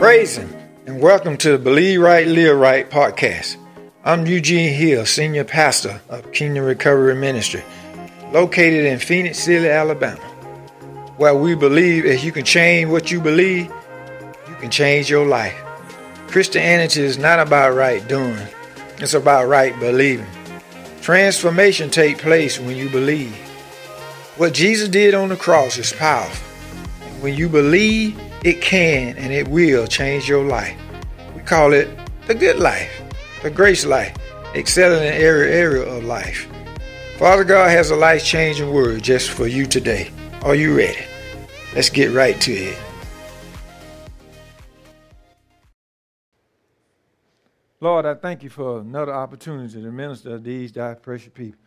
[0.00, 0.50] Praise Him
[0.86, 3.58] and welcome to the Believe Right, Live Right podcast.
[4.02, 7.62] I'm Eugene Hill, Senior Pastor of Kingdom Recovery Ministry,
[8.32, 10.18] located in Phenix City, Alabama,
[11.18, 13.70] where we believe if you can change what you believe,
[14.48, 15.54] you can change your life.
[16.28, 18.48] Christianity is not about right doing,
[19.00, 20.26] it's about right believing.
[21.02, 23.36] Transformation takes place when you believe.
[24.38, 26.42] What Jesus did on the cross is powerful.
[27.20, 30.76] When you believe, it can and it will change your life.
[31.34, 31.88] We call it
[32.26, 32.90] the good life,
[33.42, 34.16] the grace life,
[34.54, 36.48] excelling in every area of life.
[37.18, 40.10] Father God has a life changing word just for you today.
[40.42, 41.04] Are you ready?
[41.74, 42.78] Let's get right to it.
[47.82, 51.60] Lord, I thank you for another opportunity to minister to these thy precious people.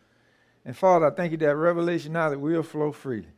[0.64, 3.28] And Father, I thank you that revelation knowledge will flow freely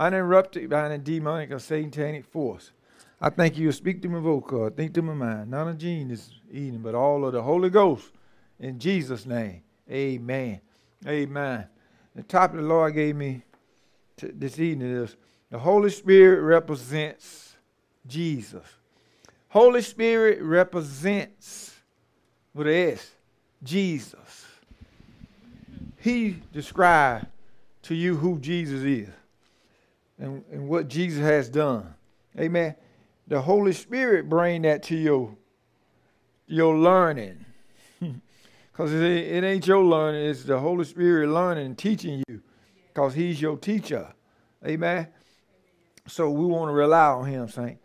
[0.00, 2.72] uninterrupted by any demonic or satanic force.
[3.20, 6.30] I thank you to speak to my vocal, think to my mind, not Eugene this
[6.50, 8.10] evening, but all of the Holy Ghost.
[8.58, 10.62] In Jesus' name, amen.
[11.06, 11.66] Amen.
[12.16, 13.42] The topic the Lord gave me
[14.16, 15.16] this evening is
[15.50, 17.56] the Holy Spirit represents
[18.06, 18.64] Jesus.
[19.48, 21.74] Holy Spirit represents,
[22.54, 23.10] with an S,
[23.62, 24.46] Jesus.
[25.98, 27.26] He described
[27.82, 29.10] to you who Jesus is
[30.20, 31.94] and, and what Jesus has done.
[32.38, 32.76] Amen.
[33.26, 35.36] The Holy Spirit bring that to your,
[36.46, 37.44] your learning.
[38.72, 42.40] Because it, it ain't your learning, it's the Holy Spirit learning and teaching you.
[42.88, 44.14] Because he's your teacher.
[44.66, 45.08] Amen.
[46.06, 47.78] So we want to rely on him, saying,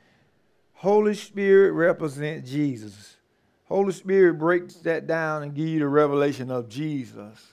[0.71, 3.17] Holy Spirit represents Jesus.
[3.65, 7.45] Holy Spirit breaks that down and give you the revelation of Jesus.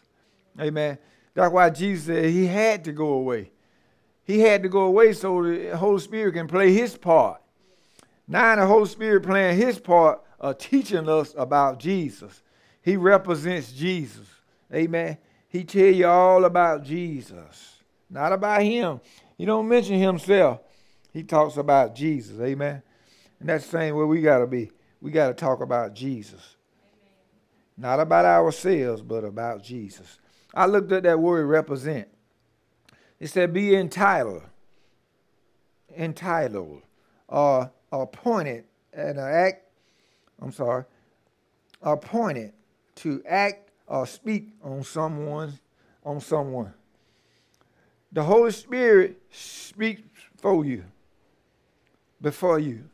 [0.61, 0.99] Amen.
[1.35, 3.51] That's why Jesus said he had to go away.
[4.25, 7.41] He had to go away so the Holy Spirit can play his part.
[8.29, 12.43] Now the Holy Spirit playing his part of teaching us about Jesus.
[12.83, 14.27] He represents Jesus.
[14.73, 15.19] Amen.
[15.49, 17.83] He tell you all about Jesus.
[18.09, 19.01] Not about him.
[19.37, 20.61] He don't mention himself.
[21.13, 22.41] He talks about Jesus.
[22.41, 22.83] Amen.
[23.41, 24.71] And that's the same way we gotta be.
[25.01, 26.57] We gotta talk about Jesus.
[27.77, 30.19] Not about ourselves, but about Jesus.
[30.55, 32.09] I looked at that word represent.
[33.23, 34.43] It said, be entitled,
[35.97, 36.83] entitled,
[37.29, 39.65] or appointed, and uh, act,
[40.41, 40.87] I'm sorry,
[41.81, 42.53] appointed
[42.97, 45.57] to act or speak on someone,
[46.05, 46.75] on someone.
[48.11, 50.03] The Holy Spirit speaks
[50.39, 50.83] for you,
[52.21, 52.89] before you.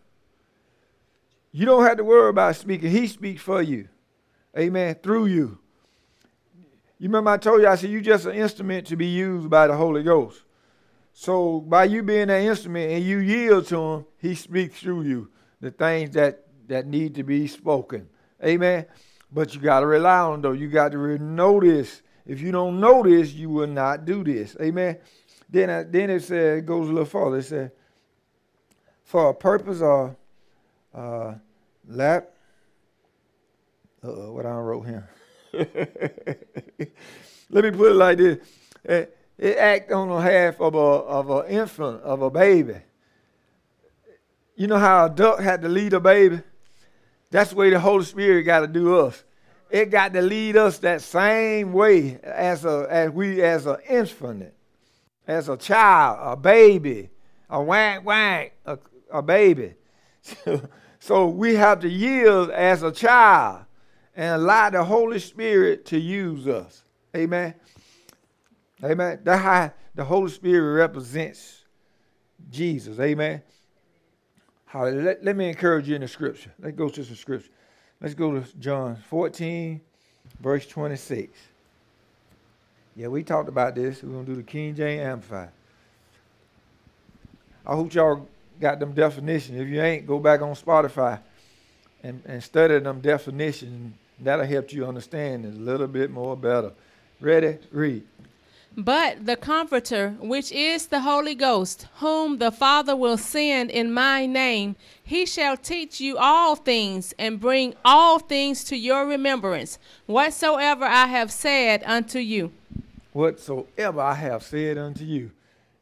[1.52, 2.90] You don't have to worry about speaking.
[2.90, 3.88] He speaks for you.
[4.58, 4.94] Amen.
[5.02, 5.58] Through you.
[6.98, 9.68] You remember I told you, I said, you're just an instrument to be used by
[9.68, 10.42] the Holy Ghost.
[11.12, 15.28] So by you being that instrument and you yield to him, he speaks through you
[15.60, 18.08] the things that, that need to be spoken.
[18.44, 18.86] Amen.
[19.32, 20.52] But you got to rely on though.
[20.52, 22.02] You got to know this.
[22.26, 24.56] If you don't know this, you will not do this.
[24.60, 24.98] Amen.
[25.48, 27.38] Then, I, then it said, it goes a little further.
[27.38, 27.72] It said,
[29.04, 30.14] for a purpose of
[30.94, 31.34] uh,
[31.86, 32.30] lap.
[34.04, 35.10] Uh-oh, what I wrote here.
[35.52, 38.38] Let me put it like this.
[38.84, 42.76] It, it on behalf of a of an infant, of a baby.
[44.56, 46.40] You know how a duck had to lead a baby?
[47.30, 49.22] That's the way the Holy Spirit got to do us.
[49.70, 54.52] It got to lead us that same way as a as we as an infant,
[55.26, 57.10] as a child, a baby,
[57.48, 58.78] a wank wank, a,
[59.10, 59.74] a baby.
[60.98, 63.64] so we have to yield as a child
[64.18, 66.82] and allow the Holy Spirit to use us.
[67.16, 67.54] Amen.
[68.82, 69.20] Amen.
[69.22, 71.62] That's how the Holy Spirit represents
[72.50, 72.98] Jesus.
[72.98, 73.40] Amen.
[74.74, 76.52] Let, let me encourage you in the scripture.
[76.60, 77.50] Let's go to some scripture.
[78.00, 79.80] Let's go to John 14,
[80.40, 81.38] verse 26.
[82.96, 84.02] Yeah, we talked about this.
[84.02, 85.50] We're going to do the King James Amplified.
[87.64, 88.26] I hope y'all
[88.60, 89.60] got them definitions.
[89.60, 91.20] If you ain't, go back on Spotify
[92.02, 96.72] and, and study them definitions That'll help you understand it a little bit more better.
[97.20, 97.58] Ready?
[97.70, 98.04] Read.
[98.76, 104.24] But the Comforter, which is the Holy Ghost, whom the Father will send in my
[104.26, 110.84] name, he shall teach you all things and bring all things to your remembrance, whatsoever
[110.84, 112.52] I have said unto you.
[113.12, 115.32] Whatsoever I have said unto you,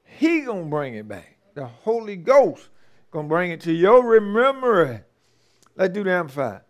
[0.04, 1.36] he gonna bring it back.
[1.52, 2.68] The Holy Ghost
[3.10, 5.02] gonna bring it to your remembrance.
[5.76, 6.62] Let's do the amplified.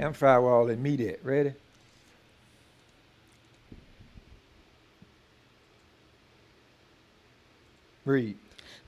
[0.00, 1.22] Amplify where all the meat at.
[1.22, 1.52] Ready?
[8.06, 8.36] Read.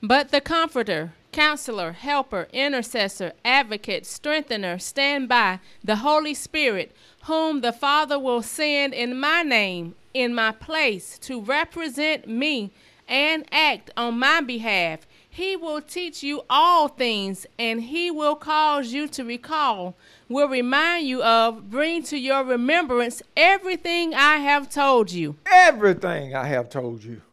[0.01, 6.95] But the Comforter, Counselor, helper, intercessor, advocate, strengthener, stand by, the Holy Spirit,
[7.25, 12.71] whom the Father will send in my name, in my place, to represent me
[13.07, 15.07] and act on my behalf.
[15.33, 19.95] He will teach you all things, and he will cause you to recall,
[20.29, 25.37] will remind you of, bring to your remembrance everything I have told you.
[25.51, 27.23] Everything I have told you.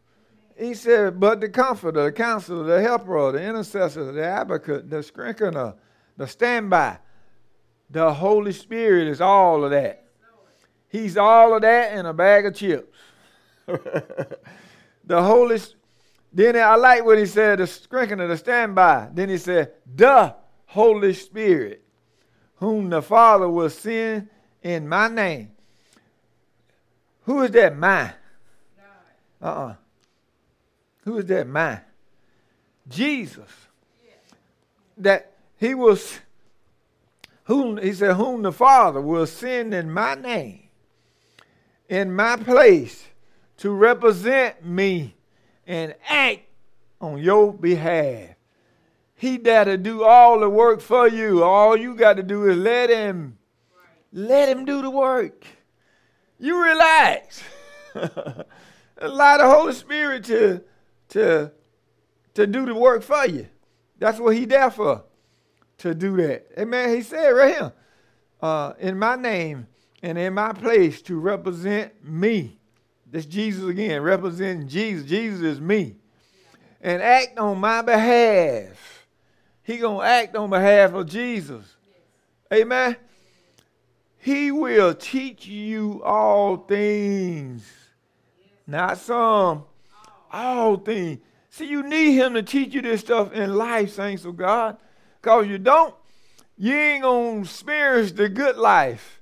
[0.58, 5.74] He said, but the comforter, the counselor, the helper, the intercessor, the advocate, the strengthener,
[6.16, 6.96] the standby,
[7.90, 10.06] the Holy Spirit is all of that.
[10.88, 12.96] He's all of that in a bag of chips.
[13.66, 15.58] the Holy
[16.32, 19.08] then I like what he said, the strengthener, the standby.
[19.12, 20.34] Then he said, the
[20.66, 21.82] Holy Spirit,
[22.56, 24.28] whom the Father will send
[24.62, 25.50] in my name.
[27.22, 28.12] Who is that my?
[29.42, 29.74] Uh-uh.
[31.04, 31.80] Who is that my?
[32.88, 33.50] Jesus.
[34.96, 36.18] That he was
[37.44, 40.68] whom he said, whom the Father will send in my name,
[41.88, 43.04] in my place,
[43.56, 45.16] to represent me
[45.66, 46.42] and act
[47.00, 48.30] on your behalf.
[49.14, 51.44] He there to do all the work for you.
[51.44, 53.36] All you got to do is let him
[54.12, 55.46] let him do the work.
[56.38, 57.42] You relax.
[58.98, 60.62] Allow the Holy Spirit to
[61.10, 61.52] to
[62.34, 63.46] to do the work for you.
[63.98, 65.04] That's what he there for.
[65.78, 66.46] To do that.
[66.58, 66.94] Amen.
[66.94, 67.72] He said right here,
[68.42, 69.66] uh, in my name
[70.02, 72.59] and in my place to represent me.
[73.10, 75.08] This Jesus again, representing Jesus.
[75.08, 75.96] Jesus is me.
[76.80, 79.06] And act on my behalf.
[79.62, 81.64] He gonna act on behalf of Jesus.
[82.52, 82.96] Amen.
[84.18, 87.68] He will teach you all things.
[88.66, 89.64] Not some.
[90.32, 91.20] All things.
[91.50, 94.76] See, you need him to teach you this stuff in life, saints of God.
[95.20, 95.94] Because you don't,
[96.56, 99.20] you ain't to experience the good life.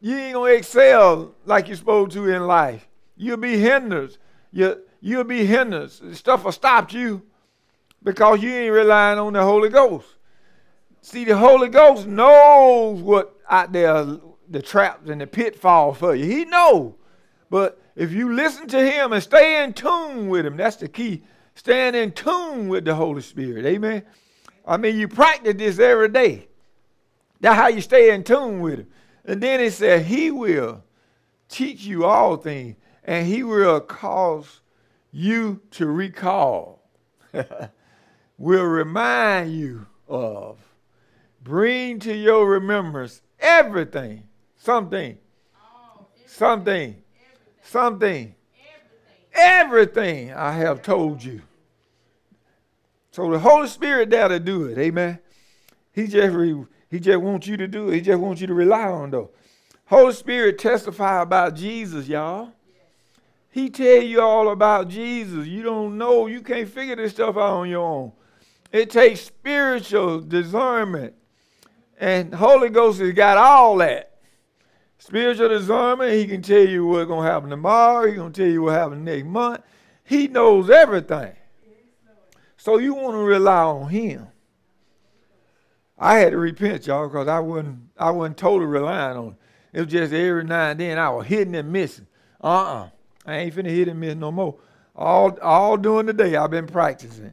[0.00, 2.86] You ain't to excel like you're supposed to in life.
[3.16, 4.16] You'll be hindered.
[4.52, 5.90] You, you'll be hindered.
[5.90, 7.22] Stuff will stop you
[8.02, 10.06] because you ain't relying on the Holy Ghost.
[11.00, 14.04] See, the Holy Ghost knows what out there,
[14.48, 16.24] the traps and the pitfall for you.
[16.24, 16.94] He knows.
[17.50, 21.22] But if you listen to him and stay in tune with him, that's the key.
[21.54, 23.64] Staying in tune with the Holy Spirit.
[23.66, 24.02] Amen.
[24.66, 26.48] I mean, you practice this every day.
[27.40, 28.86] That's how you stay in tune with him.
[29.24, 30.82] And then it said, He will
[31.48, 34.60] teach you all things and he will cause
[35.12, 36.82] you to recall,
[38.38, 40.58] will remind you of,
[41.42, 44.24] bring to your remembrance everything,
[44.56, 45.18] something,
[46.26, 46.96] something,
[47.62, 48.34] something,
[49.34, 51.42] everything I have told you.
[53.10, 55.20] So the Holy Spirit there to do it, amen.
[55.92, 57.94] He just re, he just wants you to do it.
[57.94, 59.30] He just wants you to rely on though.
[59.86, 62.52] Holy Spirit testify about Jesus, y'all.
[63.54, 65.46] He tell you all about Jesus.
[65.46, 66.26] You don't know.
[66.26, 68.10] You can't figure this stuff out on your own.
[68.72, 71.14] It takes spiritual discernment.
[72.00, 74.18] And Holy Ghost has got all that.
[74.98, 78.08] Spiritual discernment, he can tell you what's going to happen tomorrow.
[78.08, 79.60] He's going to tell you what happened next month.
[80.02, 81.34] He knows everything.
[82.56, 84.26] So you want to rely on him.
[85.96, 89.36] I had to repent, y'all, because I wasn't, I wasn't totally relying on it.
[89.74, 92.08] It was just every now and then I was hitting and missing.
[92.42, 92.88] Uh-uh.
[93.26, 94.56] I ain't finna hit and miss no more.
[94.94, 97.32] All all during the day I've been practicing.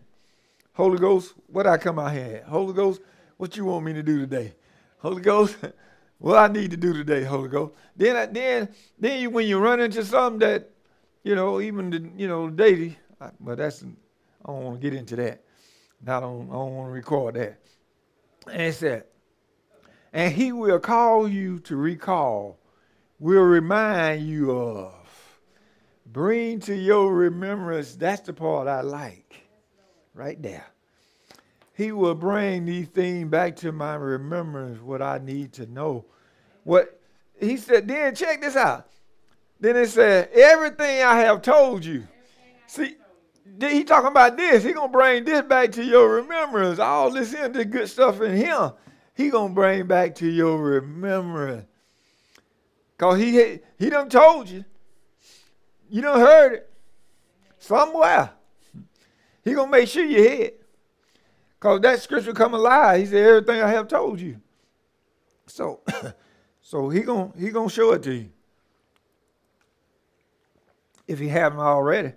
[0.73, 2.43] Holy Ghost, what I come out here at?
[2.45, 3.01] Holy Ghost,
[3.37, 4.55] what you want me to do today?
[4.99, 5.57] Holy Ghost,
[6.17, 7.73] what I need to do today, Holy Ghost.
[7.95, 10.69] Then I, then then you, when you run into something that,
[11.23, 12.97] you know, even the you know, daily,
[13.39, 15.43] but that's I don't want to get into that.
[16.07, 17.59] I don't I don't want to record that.
[18.51, 19.03] And said,
[20.13, 22.57] and he will call you to recall,
[23.19, 25.00] will remind you of
[26.11, 29.43] Bring to your remembrance, that's the part I like.
[30.13, 30.65] Right there.
[31.73, 36.05] He will bring these things back to my remembrance, what I need to know.
[36.63, 36.99] What
[37.39, 38.87] he said, then check this out.
[39.59, 42.07] Then it said, everything I have told you.
[42.67, 42.95] See,
[43.59, 44.63] he talking about this.
[44.63, 46.79] He gonna bring this back to your remembrance.
[46.79, 48.71] All this in the good stuff in him.
[49.13, 51.65] He gonna bring back to your remembrance.
[52.97, 54.63] Cause he he done told you.
[55.91, 56.73] You don't heard it
[57.59, 58.31] somewhere.
[59.43, 60.65] He gonna make sure you hear it.
[61.59, 63.01] Cause that scripture come alive.
[63.01, 64.39] He said, everything I have told you.
[65.47, 65.81] So,
[66.61, 68.29] so he gonna he gonna show it to you.
[71.07, 72.13] If he haven't already.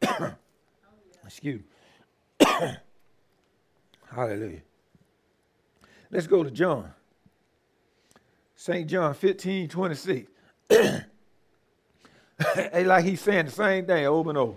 [1.24, 2.46] Excuse me.
[4.14, 4.62] Hallelujah.
[6.08, 6.92] Let's go to John.
[8.54, 8.88] St.
[8.88, 10.30] John 15, 26.
[12.72, 14.54] hey, like he's saying the same thing over and over.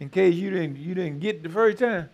[0.00, 2.08] In case you didn't you didn't get it the first time,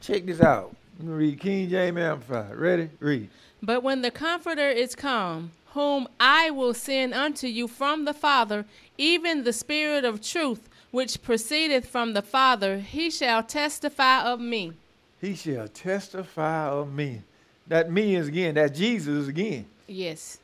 [0.00, 0.74] check this out.
[0.98, 2.56] I'm gonna read King James Amplified.
[2.56, 2.90] Ready?
[3.00, 3.28] Read.
[3.62, 8.66] But when the Comforter is come, whom I will send unto you from the Father,
[8.98, 14.72] even the Spirit of truth, which proceedeth from the Father, he shall testify of me.
[15.20, 17.22] He shall testify of me.
[17.66, 19.66] That me is again, that Jesus is again.
[19.86, 20.38] Yes.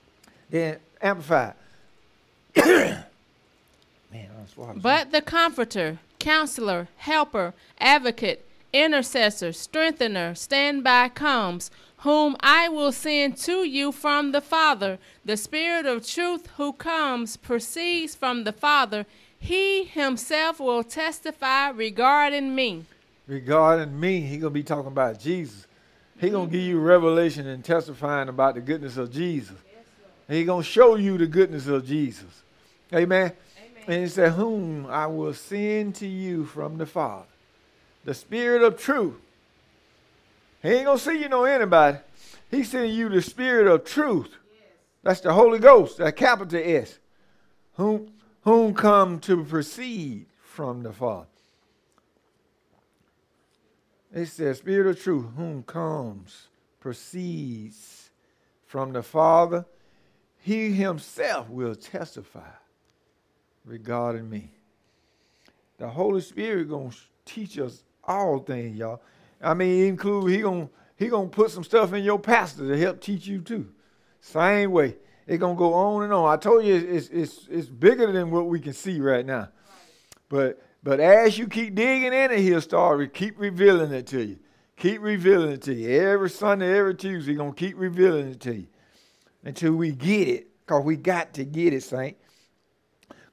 [0.51, 1.55] Then amplified.
[4.17, 4.79] Man, I'm swallowing.
[4.81, 13.65] But the Comforter, Counselor, Helper, Advocate, Intercessor, Strengthener, standby comes, whom I will send to
[13.65, 14.99] you from the Father.
[15.25, 19.07] The Spirit of truth who comes proceeds from the Father.
[19.39, 22.85] He himself will testify regarding me.
[23.27, 25.67] regarding me, he gonna be talking about Jesus.
[26.19, 29.57] He gonna give you revelation and testifying about the goodness of Jesus.
[30.29, 32.43] He gonna show you the goodness of Jesus.
[32.95, 33.33] Amen.
[33.87, 37.29] And he said, "Whom I will send to you from the Father,
[38.05, 39.15] the Spirit of truth."
[40.63, 41.99] He ain't gonna see you know anybody.
[42.51, 44.35] He's sending you the Spirit of truth.
[45.03, 46.99] That's the Holy Ghost, that capital S.
[47.75, 48.13] Whom
[48.43, 51.27] whom come to proceed from the Father.
[54.15, 56.47] It says, Spirit of truth, whom comes,
[56.81, 58.11] proceeds
[58.65, 59.67] from the Father,
[60.39, 62.53] he himself will testify
[63.67, 64.51] regarding me.
[65.79, 66.91] The Holy Spirit gonna
[67.27, 69.03] teach us all things, y'all.
[69.43, 73.01] I mean, include he gonna he gonna put some stuff in your pastor to help
[73.01, 73.69] teach you too.
[74.21, 74.97] Same way,
[75.27, 76.33] it's gonna go on and on.
[76.33, 79.49] I told you it's it's it's bigger than what we can see right now.
[80.29, 84.39] But but as you keep digging in it, he'll start keep revealing it to you.
[84.77, 85.91] Keep revealing it to you.
[85.91, 88.67] Every Sunday, every Tuesday, gonna keep revealing it to you.
[89.45, 90.49] Until we get it.
[90.65, 92.17] Because we got to get it, Saint.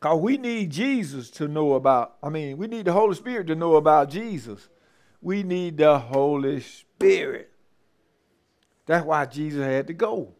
[0.03, 3.55] Because we need Jesus to know about, I mean, we need the Holy Spirit to
[3.55, 4.67] know about Jesus.
[5.22, 7.50] We need the Holy Spirit.
[8.86, 10.33] That's why Jesus had to go.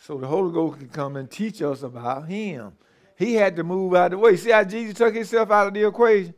[0.00, 2.72] So the Holy Ghost can come and teach us about him.
[3.16, 4.36] He had to move out of the way.
[4.36, 6.34] See how Jesus took himself out of the equation?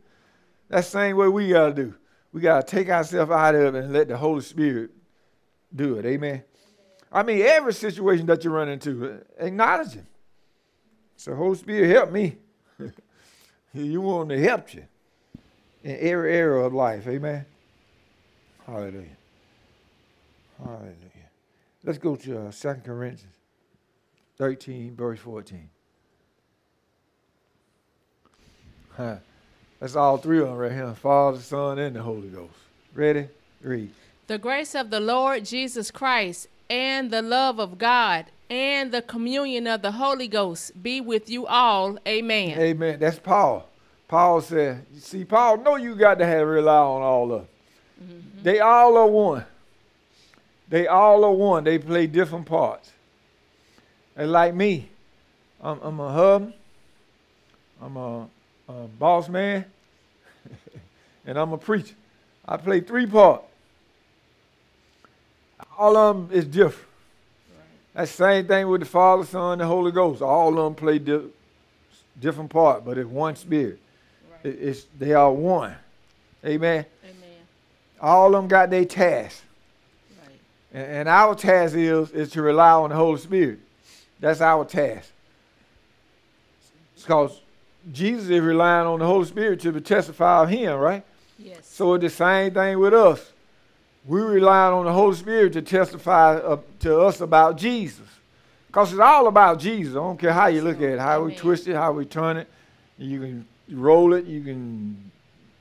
[0.67, 1.95] That's the same way we got to do.
[2.31, 4.91] We got to take ourselves out of it and let the Holy Spirit
[5.75, 6.05] do it.
[6.05, 6.43] Amen.
[7.11, 10.05] I mean, every situation that you run into, acknowledge Him.
[11.19, 12.37] So, Holy Spirit, help me.
[13.73, 14.85] you want to help you
[15.83, 17.05] in every area of life.
[17.07, 17.45] Amen.
[18.65, 19.17] Hallelujah.
[20.57, 20.95] Hallelujah.
[21.83, 23.35] Let's go to uh, 2 Corinthians
[24.37, 25.69] 13, verse 14.
[28.95, 29.15] Huh.
[29.81, 32.53] That's all three of them right here Father, Son, and the Holy Ghost.
[32.93, 33.27] Ready?
[33.61, 33.91] Read.
[34.27, 39.67] The grace of the Lord Jesus Christ and the love of God and the communion
[39.67, 41.97] of the Holy Ghost be with you all.
[42.07, 42.59] Amen.
[42.59, 42.99] Amen.
[42.99, 43.67] That's Paul.
[44.07, 47.47] Paul said, you see, Paul, know you got to have rely on all of them.
[48.03, 48.43] Mm-hmm.
[48.43, 49.45] They all are one.
[50.67, 51.63] They all are one.
[51.63, 52.91] They play different parts.
[54.15, 54.89] And like me,
[55.61, 56.53] I'm, I'm a hub,
[57.81, 58.27] I'm a,
[58.67, 59.65] a boss man,
[61.25, 61.95] and I'm a preacher.
[62.47, 63.45] I play three parts.
[65.77, 66.88] All of them is different.
[67.99, 70.21] That's the same thing with the Father, Son, and the Holy Ghost.
[70.21, 71.19] All of them play di-
[72.17, 73.77] different part, but it's one spirit.
[74.31, 74.53] Right.
[74.53, 75.75] It- it's they are one.
[76.45, 76.85] Amen.
[77.03, 77.37] Amen.
[77.99, 79.43] All of them got their task,
[80.17, 80.39] Right.
[80.73, 83.59] and, and our task is is to rely on the Holy Spirit.
[84.21, 85.11] That's our task.
[86.95, 87.41] Because
[87.91, 91.03] Jesus is relying on the Holy Spirit to be testify of Him, right?
[91.37, 91.67] Yes.
[91.67, 93.33] So it's the same thing with us.
[94.05, 98.05] We rely on the Holy Spirit to testify uh, to us about Jesus.
[98.67, 99.93] Because it's all about Jesus.
[99.93, 102.37] I don't care how you look at it, how we twist it, how we turn
[102.37, 102.47] it.
[102.97, 105.11] You can roll it, you can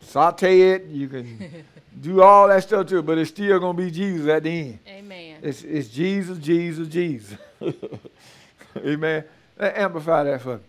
[0.01, 1.65] saute it, you can
[2.01, 4.51] do all that stuff to it, but it's still going to be Jesus at the
[4.51, 4.79] end.
[4.87, 5.39] Amen.
[5.43, 7.39] It's, it's Jesus, Jesus, Jesus.
[8.77, 9.25] Amen.
[9.59, 10.63] Amplify that for me.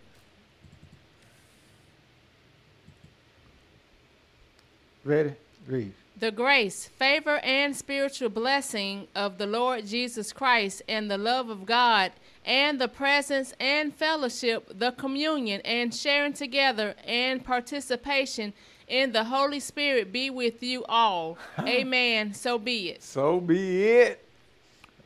[5.04, 5.32] Ready?
[5.66, 5.92] Read.
[6.20, 11.64] The grace, favor, and spiritual blessing of the Lord Jesus Christ and the love of
[11.64, 12.12] God
[12.44, 18.52] and the presence and fellowship, the communion and sharing together and participation
[18.86, 21.38] in the Holy Spirit be with you all.
[21.60, 22.34] Amen.
[22.34, 23.02] So be it.
[23.02, 24.22] So be it.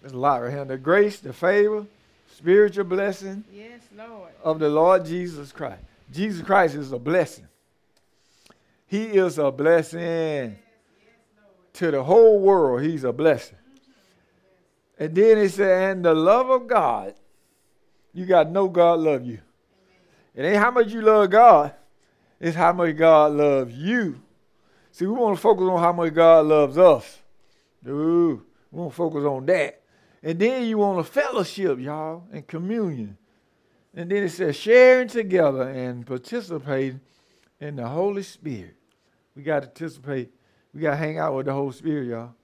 [0.01, 0.65] There's a lot right here.
[0.65, 1.87] The grace, the favor,
[2.33, 4.31] spiritual blessing Yes, Lord.
[4.43, 5.81] of the Lord Jesus Christ.
[6.13, 7.47] Jesus Christ is a blessing.
[8.89, 10.59] He is a blessing.
[11.75, 13.59] To the whole world, he's a blessing.
[14.99, 17.15] And then he said, and the love of God.
[18.13, 19.41] You got to know God love you.
[20.35, 21.75] It ain't how much you love God.
[22.41, 24.21] It's how much God loves you.
[24.93, 27.19] See, we want to focus on how much God loves us.
[27.83, 28.41] Dude,
[28.71, 29.81] we want to focus on that.
[30.23, 33.19] And then you want a fellowship, y'all, and communion.
[33.95, 37.01] And then it says sharing together and participating
[37.61, 38.77] in the Holy Spirit.
[39.35, 40.33] We got to participate.
[40.75, 42.35] We got to hang out with the Holy Spirit, y'all.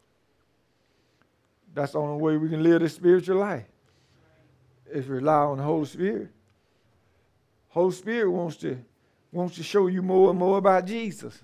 [1.74, 3.64] That's the only way we can live this spiritual life.
[4.92, 6.30] Is rely on the Holy Spirit.
[7.68, 8.78] Holy Spirit wants to
[9.30, 11.40] wants to show you more and more about Jesus.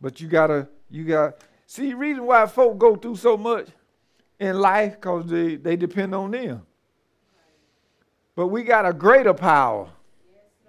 [0.00, 1.36] But you gotta you got
[1.66, 3.68] see the reason why folk go through so much
[4.40, 6.62] in life because they, they depend on them.
[8.34, 9.90] But we got a greater power.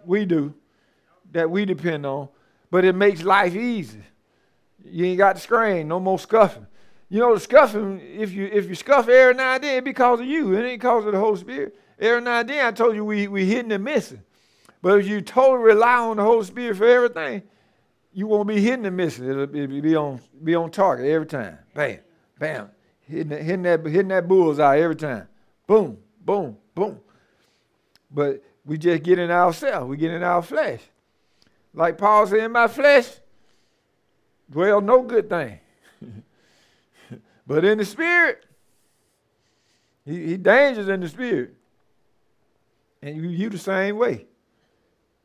[0.06, 0.54] We do
[1.32, 2.28] that we depend on.
[2.70, 4.04] But it makes life easy.
[4.86, 6.68] You ain't got to screen, no more scuffing.
[7.10, 10.20] You know, the scuffing, if you if you scuff every now and then, it because
[10.20, 10.54] of you.
[10.54, 11.76] It ain't because of the Holy Spirit.
[12.00, 14.24] Every now and then I told you we we hitting and missing.
[14.82, 17.44] But if you totally rely on the Holy Spirit for everything,
[18.12, 19.30] you won't be hitting and missing.
[19.30, 21.58] It'll, it'll be on be on target every time.
[21.74, 22.00] Bam,
[22.40, 22.70] bam,
[23.02, 25.28] hitting that, hitting that hitting that bullseye every time.
[25.68, 27.00] Boom, boom, boom.
[28.12, 29.88] But we just get in ourselves.
[29.88, 30.82] We get in our flesh.
[31.74, 33.10] Like Paul said, in my flesh,
[34.50, 35.60] dwell no good thing.
[37.48, 38.46] but in the spirit,
[40.06, 41.56] he, he dangerous in the spirit.
[43.02, 44.26] And you, you the same way.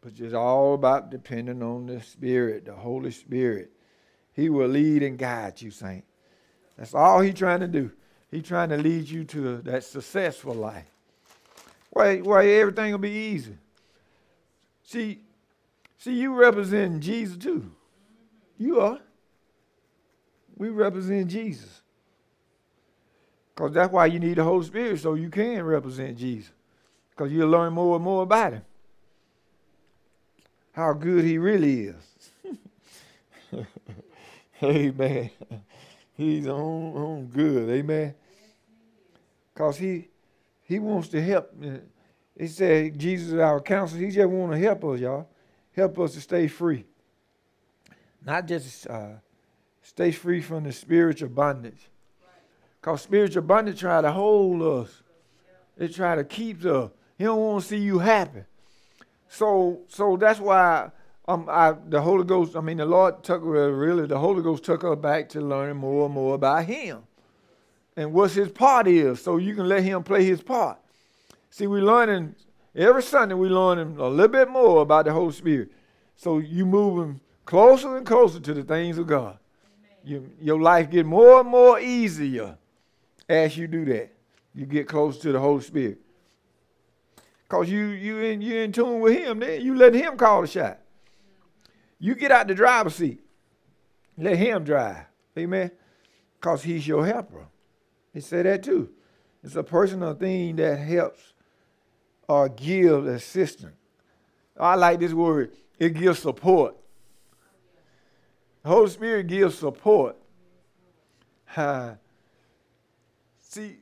[0.00, 3.72] But it's all about depending on the Spirit, the Holy Spirit.
[4.32, 6.04] He will lead and guide you, saint.
[6.76, 7.90] That's all he's trying to do.
[8.30, 10.86] He's trying to lead you to that successful life.
[11.90, 13.56] Why, why everything will be easy.
[14.84, 15.20] See,
[15.96, 17.72] see, you represent Jesus too.
[18.56, 19.00] You are.
[20.58, 21.80] We represent Jesus.
[23.54, 26.52] Because that's why you need the Holy Spirit, so you can represent Jesus.
[27.10, 28.62] Because you'll learn more and more about him.
[30.72, 32.30] How good he really is.
[34.62, 35.30] Amen.
[36.12, 37.70] He's on, on good.
[37.70, 38.14] Amen.
[39.54, 40.08] Because he
[40.62, 41.52] he wants to help.
[42.38, 44.02] He said Jesus is our counselor.
[44.02, 45.28] He just want to help us, y'all.
[45.74, 46.84] Help us to stay free.
[48.24, 49.14] Not just uh,
[49.82, 51.88] stay free from the spiritual bondage.
[52.80, 55.02] Because spiritual bondage try to hold us.
[55.76, 56.90] They try to keep us.
[57.16, 58.44] He don't want to see you happy.
[59.28, 60.90] So so that's why
[61.26, 64.84] um I the Holy Ghost, I mean the Lord took really the Holy Ghost took
[64.84, 67.02] us back to learning more and more about him.
[67.96, 70.78] And what his part is, so you can let him play his part.
[71.50, 72.36] See, we learning
[72.74, 75.72] every Sunday we learning a little bit more about the Holy Spirit.
[76.14, 79.38] So you moving closer and closer to the things of God.
[80.08, 82.56] You, your life get more and more easier
[83.28, 84.10] as you do that.
[84.54, 85.98] You get close to the Holy Spirit.
[87.46, 90.46] Cause you you in you in tune with him, then you let him call the
[90.46, 90.78] shot.
[91.98, 93.20] You get out the driver's seat.
[94.16, 95.04] Let him drive.
[95.36, 95.72] Amen.
[96.40, 97.46] Cause he's your helper.
[98.14, 98.88] He said that too.
[99.44, 101.34] It's a personal thing that helps
[102.30, 103.76] uh, or gives assistance.
[104.58, 105.52] I like this word.
[105.78, 106.76] It gives support.
[108.68, 110.14] The Holy Spirit gives support.
[113.40, 113.76] See,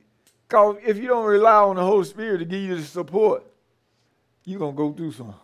[0.47, 3.43] because if you don't rely on the Holy Spirit to give you the support,
[4.45, 5.35] you're going to go through something.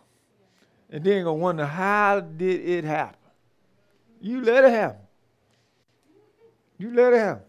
[0.89, 3.19] And then you're going to wonder, how did it happen?
[4.21, 5.01] You let it happen.
[6.77, 7.43] You let it happen.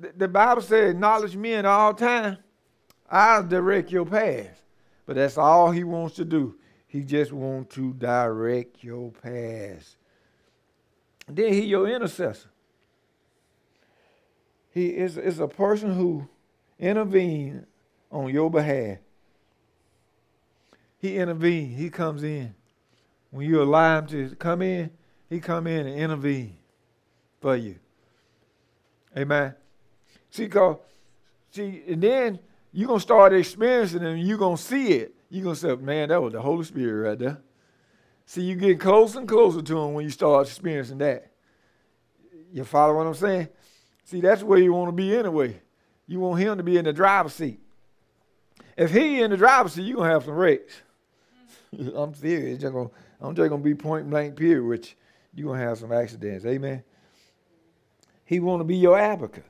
[0.00, 2.38] The, the Bible says, acknowledge me at all time.
[3.10, 4.62] I'll direct your path.
[5.04, 6.56] But that's all he wants to do.
[6.86, 9.96] He just wants to direct your path.
[11.28, 12.48] Then he your intercessor.
[14.72, 16.28] He is, is a person who
[16.78, 17.66] intervenes
[18.10, 18.98] on your behalf.
[20.98, 21.78] He intervenes.
[21.78, 22.54] He comes in.
[23.30, 24.90] When you allow him to come in,
[25.28, 26.56] he come in and intervene
[27.40, 27.76] for you.
[29.16, 29.54] Amen.
[30.30, 30.76] See, cause
[31.50, 32.38] see, and then
[32.72, 35.14] you're gonna start experiencing it and you're gonna see it.
[35.28, 37.38] You're gonna say, man, that was the Holy Spirit right there.
[38.26, 41.30] See, you get closer and closer to him when you start experiencing that.
[42.52, 43.48] You follow what I'm saying?
[44.04, 45.60] See, that's where you want to be anyway.
[46.06, 47.60] You want him to be in the driver's seat.
[48.76, 50.82] If he in the driver's seat, you're gonna have some wrecks.
[51.94, 52.58] I'm serious.
[52.58, 54.96] Just gonna, I'm just gonna be point blank period, which
[55.34, 56.44] you're gonna have some accidents.
[56.44, 56.82] Amen.
[58.24, 59.44] He wanna be your advocate.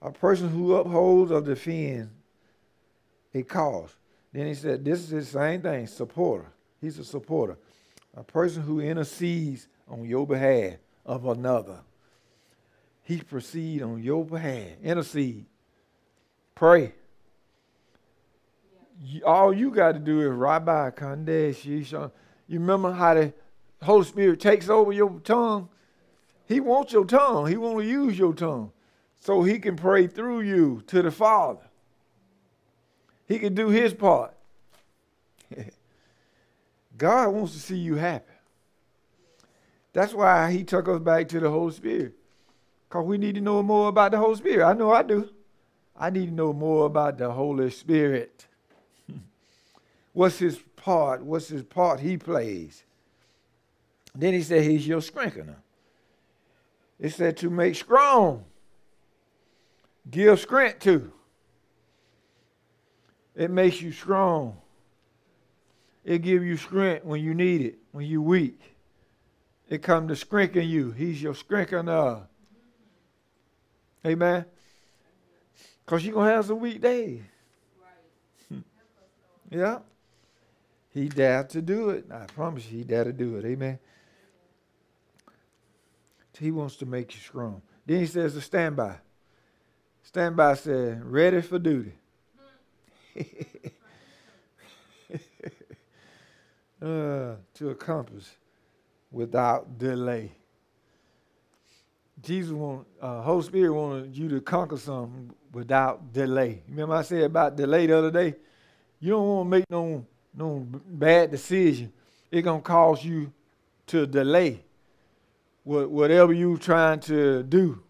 [0.00, 2.10] A person who upholds or defends
[3.34, 3.94] a cause.
[4.32, 6.46] Then he said, this is the same thing, supporter.
[6.82, 7.56] He's a supporter.
[8.14, 10.74] A person who intercedes on your behalf
[11.06, 11.78] of another.
[13.04, 14.68] he proceed on your behalf.
[14.82, 15.46] Intercede.
[16.54, 16.92] Pray.
[19.00, 21.64] You, all you got to do is Rabbi Kandesh.
[21.64, 22.10] You
[22.48, 23.32] remember how the
[23.82, 25.68] Holy Spirit takes over your tongue?
[26.46, 27.46] He wants your tongue.
[27.46, 28.72] He want to use your tongue
[29.20, 31.62] so he can pray through you to the Father.
[33.26, 34.34] He can do his part.
[36.96, 38.32] God wants to see you happy.
[39.92, 42.14] That's why he took us back to the Holy Spirit.
[42.88, 44.66] Because we need to know more about the Holy Spirit.
[44.66, 45.28] I know I do.
[45.96, 48.46] I need to know more about the Holy Spirit.
[50.12, 51.22] What's his part?
[51.22, 52.84] What's his part he plays?
[54.14, 55.56] Then he said he's your strengthener.
[56.98, 58.44] It said to make strong.
[60.10, 61.12] Give strength to.
[63.34, 64.58] It makes you strong.
[66.04, 68.60] It give you strength when you need it, when you're weak.
[69.68, 70.90] It come to strengthen you.
[70.90, 72.22] He's your strengthener.
[74.04, 74.44] Amen.
[75.84, 77.22] Because you're going to have some weak days.
[78.50, 78.62] Right.
[79.50, 79.78] yeah.
[80.92, 82.06] He dared to do it.
[82.12, 83.44] I promise you, he dared to do it.
[83.44, 83.78] Amen.
[86.38, 87.62] He wants to make you strong.
[87.86, 88.96] Then he says to stand by.
[90.02, 91.92] Stand by said, ready for duty.
[96.82, 98.26] uh, to accomplish
[99.10, 100.32] without delay.
[102.20, 106.62] Jesus want, uh, Holy Spirit wanted you to conquer something without delay.
[106.68, 108.34] Remember I said about delay the other day?
[109.00, 111.92] You don't want to make no no bad decision.
[112.30, 113.32] It's gonna cause you
[113.88, 114.64] to delay
[115.64, 117.82] what, whatever you trying to do,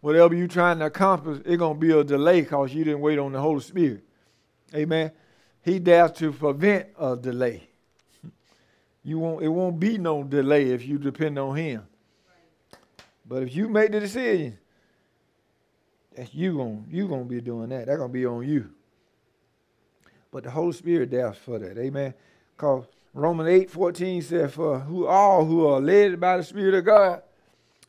[0.00, 1.42] whatever you trying to accomplish.
[1.44, 4.04] It's gonna be a delay because you didn't wait on the Holy Spirit.
[4.74, 5.12] Amen.
[5.62, 7.68] He dares to prevent a delay.
[9.04, 9.44] You won't.
[9.44, 11.86] It won't be no delay if you depend on Him.
[13.26, 14.58] But if you make the decision,
[16.16, 17.86] that's you gonna you gonna be doing that.
[17.86, 18.70] That's gonna be on you.
[20.30, 21.78] But the Holy Spirit there for that.
[21.78, 22.14] Amen.
[22.56, 26.84] Because Romans 8 14 says, For who all who are led by the Spirit of
[26.84, 27.22] God,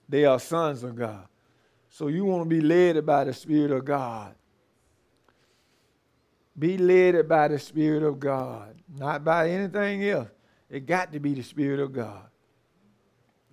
[0.08, 1.28] they are sons of God.
[1.90, 4.36] So you want to be led by the Spirit of God.
[6.58, 10.30] Be led by the Spirit of God, not by anything else.
[10.70, 12.26] It got to be the Spirit of God.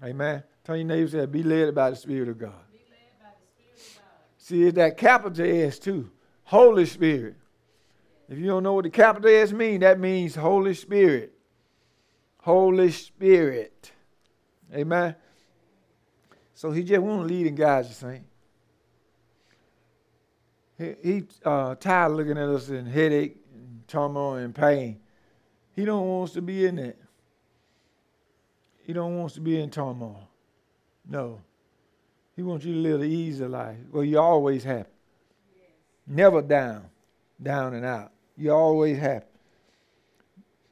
[0.02, 0.42] Amen.
[0.64, 2.52] Tell your neighbor, say, be led by the Spirit of God.
[4.38, 6.10] See, it's that capital S too.
[6.44, 7.36] Holy Spirit.
[8.28, 11.32] If you don't know what the capital S means, that means Holy Spirit.
[12.40, 13.92] Holy Spirit.
[14.74, 15.14] Amen.
[16.54, 18.24] So he just want to lead and guide you, saint.
[20.78, 25.00] He, he uh, tired looking at us in headache, and turmoil, and pain.
[25.76, 26.96] He don't want us to be in that.
[28.84, 30.28] He don't want to be in turmoil.
[31.08, 31.40] No.
[32.36, 33.76] He wants you to live the easy life.
[33.90, 34.88] Well, you always happy.
[35.54, 35.70] Yes.
[36.06, 36.86] Never down,
[37.40, 38.12] down and out.
[38.36, 39.26] You always happy.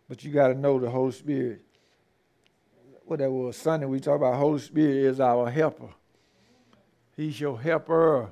[0.08, 1.62] But you got to know the Holy Spirit.
[3.04, 5.90] What that was Sunday, we talk about Holy Spirit is our helper.
[7.16, 8.30] He's your helper.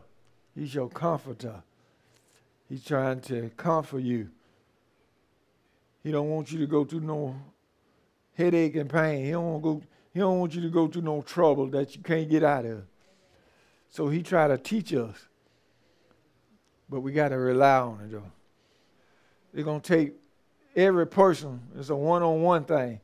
[0.55, 1.63] He's your comforter.
[2.69, 4.31] He's trying to comfort you.
[6.03, 7.35] He don't want you to go through no
[8.39, 9.25] headache and pain.
[9.25, 9.83] He don't want go
[10.15, 12.83] he don't want you to go through no trouble that you can't get out of.
[13.91, 15.17] So he try to teach us.
[16.89, 18.33] But we got to rely on it, though.
[19.53, 20.15] It's going to take
[20.75, 23.01] every person, it's a one on one thing,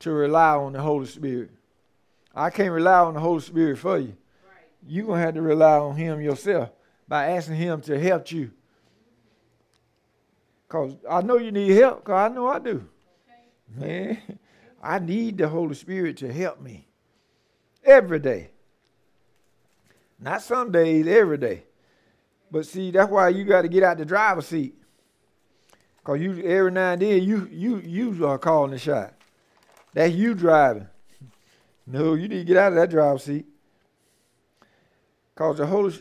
[0.00, 1.50] to rely on the Holy Spirit.
[2.34, 4.16] I can't rely on the Holy Spirit for you.
[4.86, 6.70] You're going to have to rely on Him yourself
[7.08, 8.52] by asking Him to help you.
[10.68, 12.88] Because I know you need help, because I know I do.
[13.74, 14.18] Man.
[14.82, 16.86] I need the Holy Spirit to help me
[17.84, 18.50] every day.
[20.18, 21.64] Not some days, every day.
[22.50, 24.74] But see, that's why you got to get out the driver's seat.
[26.04, 29.14] Cause you every now and then you you you are calling the shot.
[29.92, 30.88] That's you driving.
[31.88, 33.46] No, you need to get out of that driver's seat.
[35.36, 35.94] Cause the Holy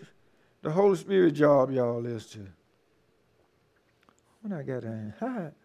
[0.64, 2.40] the Holy Spirit job, y'all, is to.
[4.42, 5.14] When I got in.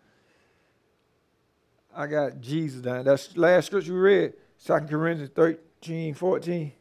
[2.00, 3.04] I got Jesus down.
[3.04, 4.32] That's last scripture we read,
[4.64, 6.72] 2 Corinthians 13, 14.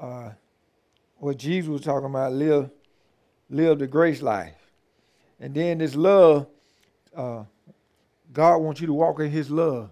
[0.00, 0.04] Mm-hmm.
[0.04, 0.30] Uh,
[1.18, 2.68] what Jesus was talking about, live,
[3.48, 4.56] live the grace life.
[5.38, 6.48] And then this love,
[7.16, 7.44] uh,
[8.32, 9.90] God wants you to walk in his love.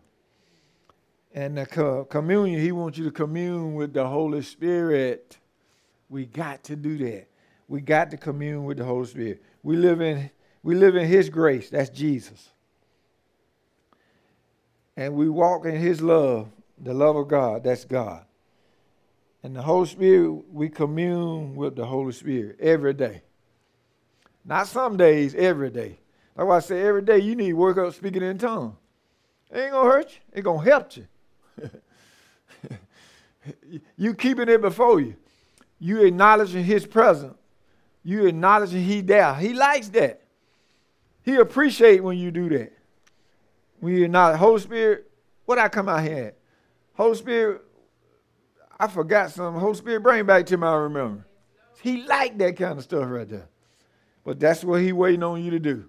[1.33, 5.39] And the co- communion, he wants you to commune with the Holy Spirit.
[6.09, 7.29] We got to do that.
[7.69, 9.41] We got to commune with the Holy Spirit.
[9.63, 10.31] We live in
[10.65, 11.71] we live in his grace.
[11.71, 12.49] That's Jesus
[14.97, 18.25] and we walk in his love, the love of God, that's God.
[19.43, 23.23] And the Holy Spirit, we commune with the Holy Spirit every day.
[24.45, 25.99] Not some days, every day.
[26.35, 28.75] That's why I say every day you need to work up speaking in tongues.
[29.51, 30.19] It ain't gonna hurt you.
[30.33, 31.07] It's gonna help you.
[33.97, 35.17] you keeping it before you.
[35.79, 37.37] You acknowledging his presence.
[38.03, 39.35] You acknowledging he there.
[39.35, 40.23] He likes that.
[41.23, 42.73] He appreciate when you do that.
[43.81, 45.11] When you acknowledge Holy Spirit,
[45.45, 46.39] what I come out here at?
[46.95, 47.63] Holy Spirit,
[48.79, 49.61] I forgot something.
[49.61, 51.27] Holy Spirit, bring back to I remember.
[51.83, 53.49] He like that kind of stuff right there.
[54.25, 55.89] But that's what he waiting on you to do.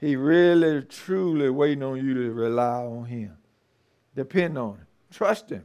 [0.00, 3.36] He really, truly waiting on you to rely on him.
[4.14, 4.86] Depend on him.
[5.10, 5.64] Trust him.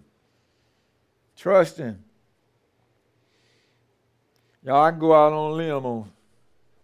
[1.35, 2.03] Trust him.
[4.63, 6.11] Y'all, I can go out on a limb on,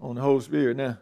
[0.01, 0.97] on the Holy Spirit now.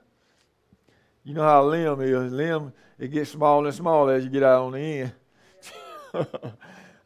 [1.26, 2.32] You know how a limb is.
[2.32, 5.14] Limb, it gets smaller and smaller as you get out on the end.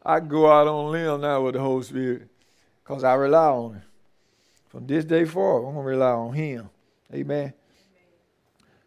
[0.04, 2.28] I go out on a limb now with the Holy Spirit
[2.84, 3.82] because I rely on him.
[4.68, 6.70] From this day forward, I'm going to rely on him.
[7.12, 7.54] Amen.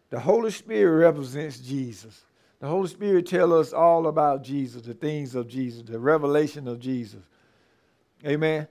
[0.08, 2.22] The Holy Spirit represents Jesus.
[2.60, 6.78] The Holy Spirit tells us all about Jesus, the things of Jesus, the revelation of
[6.78, 7.22] Jesus.
[8.24, 8.68] Amen.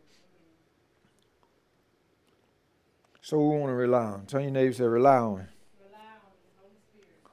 [3.22, 4.26] So we want to rely on.
[4.26, 4.94] Tell your neighbor, say, on him.
[4.94, 5.40] Rely on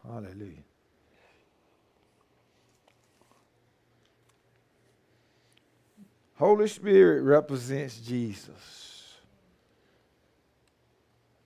[0.07, 0.65] Hallelujah.
[6.37, 9.19] Holy Spirit represents Jesus.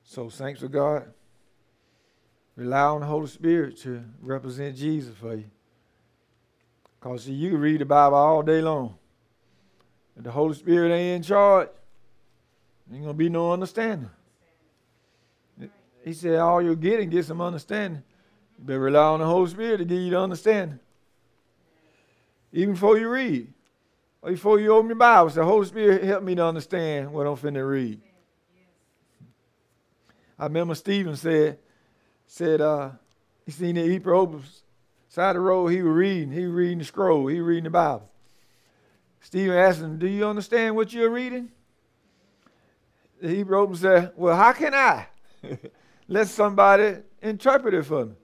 [0.04, 1.12] So, thanks to God,
[2.54, 5.50] rely on the Holy Spirit to represent Jesus for you.
[7.00, 8.94] Because you can read the Bible all day long.
[10.16, 11.68] If the Holy Spirit ain't in charge,
[12.92, 14.10] ain't going to be no understanding.
[16.04, 18.04] He said, All you're getting, get some understanding.
[18.64, 20.80] Better rely on the Holy Spirit to give you the understanding.
[22.50, 23.52] Even before you read,
[24.22, 27.36] or before you open your Bible, say, Holy Spirit, help me to understand what I'm
[27.36, 28.00] finna read.
[30.38, 31.58] I remember Stephen said,
[32.26, 32.90] said uh,
[33.44, 34.62] he seen the Ethiopians
[35.08, 36.32] side of the road, he was reading.
[36.32, 37.26] He was reading the scroll.
[37.26, 38.08] He was reading the Bible.
[39.20, 41.50] Stephen asked him, Do you understand what you're reading?
[43.20, 45.06] The Hebrew said, Well, how can I?
[46.08, 48.14] Let somebody interpret it for me.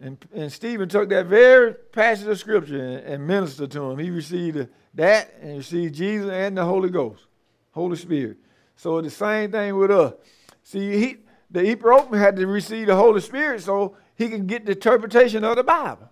[0.00, 3.98] And, and Stephen took that very passage of scripture and, and ministered to him.
[3.98, 7.26] He received that and received Jesus and the Holy Ghost,
[7.72, 8.38] Holy Spirit.
[8.76, 10.14] So the same thing with us.
[10.62, 11.16] See, he,
[11.50, 15.56] the Ethiopian had to receive the Holy Spirit so he can get the interpretation of
[15.56, 16.08] the Bible.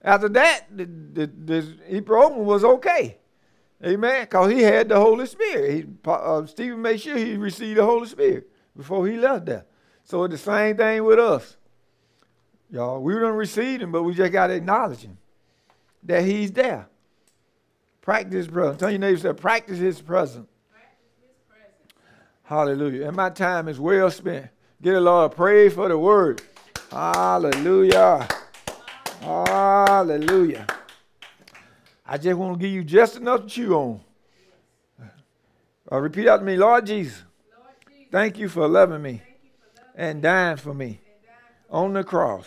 [0.00, 3.18] After that, the, the, the Ethiopian was okay.
[3.84, 4.22] Amen.
[4.22, 5.74] Because he had the Holy Spirit.
[5.74, 9.66] He, uh, Stephen made sure he received the Holy Spirit before he left there.
[10.04, 11.57] So it's the same thing with us.
[12.70, 15.16] Y'all, we don't receive him, but we just got to acknowledge him
[16.02, 16.86] that he's there.
[18.02, 18.78] Practice his presence.
[18.78, 20.48] Tell your neighbor, say, practice his presence.
[22.44, 23.08] Hallelujah.
[23.08, 24.48] And my time is well spent.
[24.80, 26.42] Get a Lord, pray for the word.
[26.90, 28.26] Hallelujah.
[29.20, 30.66] Hallelujah.
[32.06, 34.00] I just want to give you just enough to chew on.
[35.90, 37.22] Uh, repeat out to me, Lord Jesus,
[38.10, 39.20] Thank you for loving me
[39.94, 41.00] and dying for me
[41.70, 42.46] on the cross.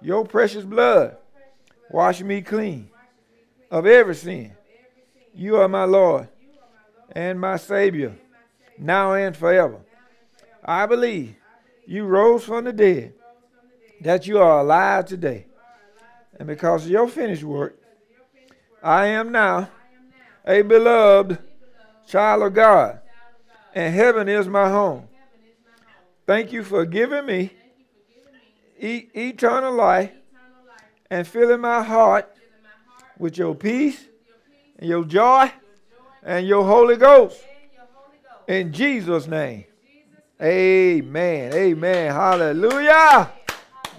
[0.00, 1.16] Your precious blood
[1.90, 2.90] wash me clean
[3.70, 4.52] of every sin.
[5.34, 6.28] You are my Lord
[7.12, 8.16] and my Savior
[8.78, 9.80] now and forever.
[10.64, 11.34] I believe
[11.86, 13.14] you rose from the dead,
[14.00, 15.46] that you are alive today.
[16.38, 17.80] And because of your finished work,
[18.82, 19.70] I am now
[20.46, 21.38] a beloved
[22.06, 23.00] child of God
[23.74, 25.08] and heaven is my home.
[26.26, 27.52] Thank you for giving me
[28.78, 30.10] e- eternal life
[31.10, 32.30] and filling my heart
[33.18, 34.04] with your peace
[34.78, 35.50] and your joy
[36.22, 37.40] and your Holy Ghost.
[38.46, 39.64] In Jesus' name.
[40.40, 41.52] Amen.
[41.52, 42.12] Amen.
[42.12, 43.32] Hallelujah.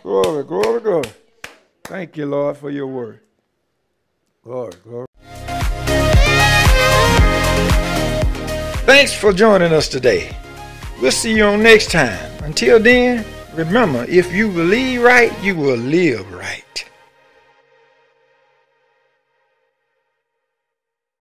[0.02, 1.10] Glory, glory, glory.
[1.84, 3.20] Thank you, Lord, for your word.
[4.44, 5.06] Glory, glory.
[8.86, 10.36] Thanks for joining us today.
[11.02, 12.20] We'll see you on next time.
[12.44, 16.89] Until then, remember if you believe right, you will live right.